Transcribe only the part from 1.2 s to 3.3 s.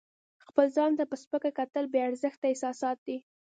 سپکه کتل بې ارزښته احساسات دي.